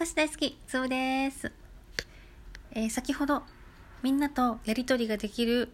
[0.00, 1.52] 少し大好き、つぶです。
[2.72, 3.42] えー先ほど、
[4.02, 5.68] みんなとやりとりができる、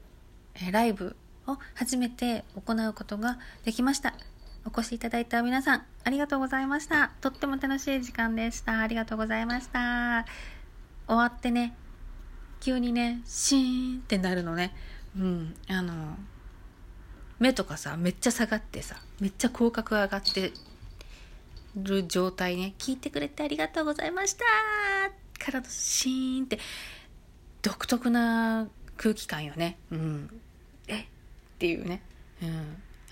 [0.57, 1.15] えーライブ
[1.47, 4.15] を初めて行うことができました。
[4.65, 7.13] お越しいただいた皆さん、ありがとうございました。
[7.21, 8.81] とっても楽しい時間でした。
[8.81, 10.27] ありがとうございました。
[11.07, 11.77] 終わってね、
[12.59, 14.75] 急にね、シーンってなるのね。
[15.17, 16.17] うん、あの、
[17.39, 20.53] 目とかさ、めっちゃ下がってさ、めっちゃ口角上がって
[21.77, 24.45] る状態ね聞いてくれてありがとうございました。
[25.39, 26.59] からのシーンって
[27.63, 29.79] 独特な空気感よね。
[29.91, 30.41] うん。
[30.89, 31.01] え？
[31.01, 31.05] っ
[31.59, 32.03] ていうね。
[32.43, 32.49] うん。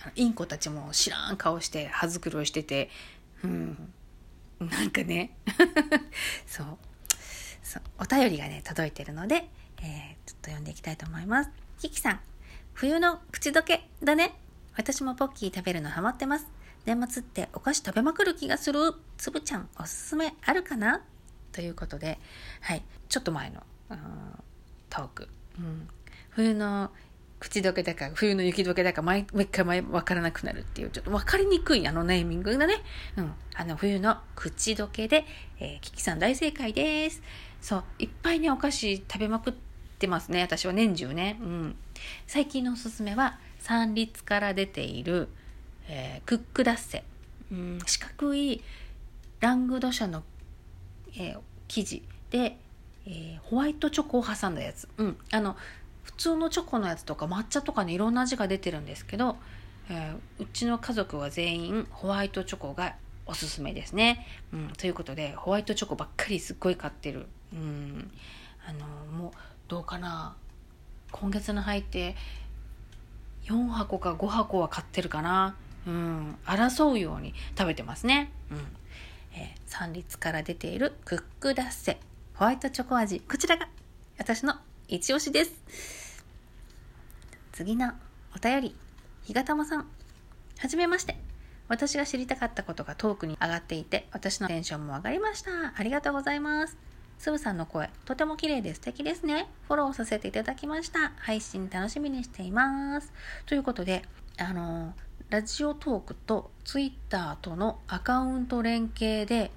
[0.02, 2.90] あのインコたちも知らん顔して歯繕いしてて
[3.42, 3.92] うん。
[4.60, 5.36] なんかね。
[6.46, 6.66] そう。
[7.62, 7.82] そう。
[7.98, 9.48] お便りがね届いてるので、
[9.82, 11.50] えーちょっと読んでいきたいと思います。
[11.78, 12.20] キキさん。
[12.72, 14.34] 冬の口どけだね。
[14.76, 16.46] 私もポッキー食べるのハマってます。
[16.84, 18.94] 年末ってお菓子食べまくる気がする。
[19.16, 21.02] つぶちゃんおすすめあるかな？
[21.52, 22.18] ということで
[22.60, 22.82] はい。
[23.08, 23.98] ちょっと前のうん
[24.90, 25.88] トーク、うん、
[26.30, 26.90] 冬の
[27.40, 32.76] 口どけだか冬の雪どけだか毎毎回毎分からなくなるっていうちょっと分かりにくいあのネーミングがね、
[33.16, 35.24] うん、あの冬の口どけで、
[35.60, 37.22] えー、キキさん大正解です。
[37.60, 37.84] そう。
[37.98, 39.54] いっぱいねお菓子食べまくっ
[39.98, 41.76] てますね私は年中ね、うん、
[42.26, 45.28] 最近のおすすめは三立から出ている
[45.88, 47.04] えークックダッセ、
[47.52, 48.62] うん、四角い
[49.40, 50.22] ラングド社の、
[51.16, 52.56] えー生地で、
[53.06, 55.56] えーホワイトチョコを挟んだやつ、うん、あの
[56.02, 59.36] 普通のチョコのやつとか抹茶とかねいろんな味が出てるんですけど、
[59.90, 62.94] えーうちの家族は全員ホワイトチョコが
[63.26, 68.10] おすすめですね、うん、ということでホワイトチョコばっかりすっごい買ってる、うん、
[68.68, 69.32] あのもう
[69.68, 70.36] どうかな。
[71.14, 72.16] 今月の入って
[73.44, 75.54] 4箱か5箱は買ってるかな
[75.86, 76.38] うん。
[76.44, 78.30] 争うように食べてますね。
[78.50, 78.58] うん。
[79.34, 81.98] えー三立から出ているクックダッセ。
[82.34, 83.20] ホワイトチョコ味。
[83.20, 83.68] こちらが
[84.18, 84.54] 私の
[84.86, 86.24] 一押しです。
[87.50, 87.92] 次の
[88.36, 88.76] お便り。
[89.24, 89.86] ひがたまさん。
[90.58, 91.16] はじめまして。
[91.66, 95.50] 私が知りたかったことがトークに上がっていて私のテンションも上がりました。
[95.76, 96.76] ありがとうございます。
[97.18, 99.48] つぶさんの声とても綺麗で素敵ですね。
[99.66, 101.12] フォローさせていただきました。
[101.16, 103.12] 配信楽しみにしています。
[103.46, 104.02] ということで
[104.38, 104.94] あの
[105.34, 109.50] ラジオトークとツイッターとのアカウント連携で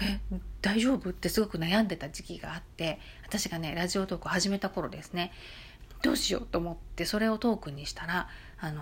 [0.00, 0.18] え
[0.62, 1.10] 大丈夫？
[1.10, 5.32] ってすごく悩んでた時期があって私がねラジオトークを始めた頃ですね。
[6.00, 8.80] どうしようと思ってそれをトークにしたらあの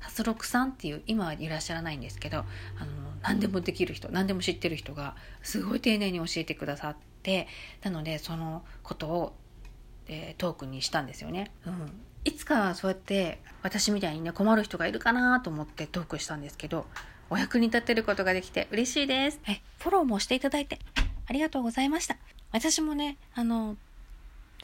[0.00, 2.46] ハスロクさんっていう今はいらっしゃらないんですけどあの
[3.22, 5.14] 何でもできる人何でも知ってる人が
[5.44, 7.46] すごい丁寧に教えてくださって
[7.84, 9.36] なのでそのことを、
[10.08, 11.52] えートークにしたんですよね。
[11.64, 11.92] うん。
[12.26, 16.84] いつかそうやって私みたいにね困る人がいるかなと思ってトークしたんですけど
[17.30, 19.40] お役に立てることができて嬉しいです。
[19.48, 20.80] えフォローもしていただいて
[21.28, 22.16] ありがとうございました。
[22.50, 23.76] 私もねあの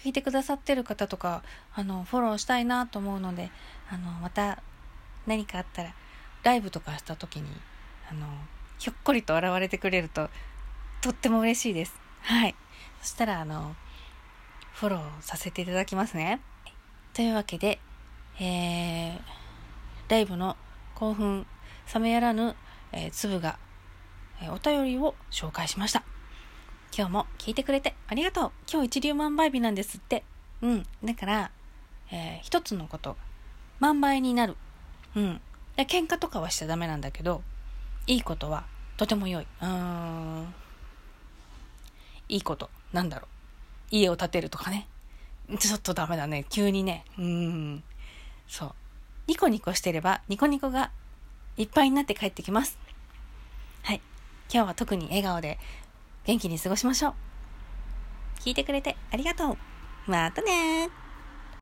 [0.01, 3.51] 聞いてくださってる方とかあのフォローしたいなと思うので
[3.89, 4.61] あのまた
[5.29, 5.95] 何かあったら
[6.43, 7.47] ライブとかした時に
[8.11, 8.27] あの
[8.81, 10.31] ひょっこりと現れてくれると
[11.01, 12.57] とっても嬉しいですはい
[13.01, 13.77] そしたらあの
[14.75, 16.41] フォローさせていただきますね
[17.15, 17.79] というわけで
[18.41, 19.21] えー、
[20.09, 20.57] ライブの
[20.95, 21.47] 興奮
[21.93, 22.57] 冷めやらぬ、
[22.93, 23.59] えー粒が、
[24.41, 26.03] えーお便りを紹介しました。
[26.97, 28.53] 今日も聞いてくれてありがとう。
[28.71, 30.25] 今日一粒万倍日なんですって。
[30.63, 30.87] うん。
[31.05, 31.51] だから、
[32.11, 33.17] えー一つのこと
[33.79, 34.57] 万倍になる。
[35.15, 35.41] うん。
[35.77, 37.43] で喧嘩とかはしちゃダメなんだけど
[38.07, 38.65] いいことは
[38.97, 39.47] とても良い。
[39.61, 40.55] うん。
[42.29, 43.29] いいことなんだろう。
[43.91, 44.89] 家を建てるとかね。
[45.59, 46.45] ちょっとダメだね。
[46.49, 47.05] 急にね。
[47.19, 47.83] うん。
[48.49, 48.75] そう。
[49.27, 50.91] ニコニコしてればニコニコが
[51.57, 52.79] いっぱいになって帰ってきます。
[53.83, 54.01] はい。
[54.53, 55.59] 今日は特に笑顔で
[56.25, 57.15] 元気に過ごしましょう。
[58.41, 59.57] 聞いてくれてありがとう。
[60.07, 61.02] またねー。